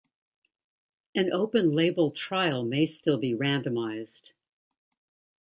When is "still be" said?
2.87-3.35